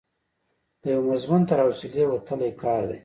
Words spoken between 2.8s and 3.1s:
دی.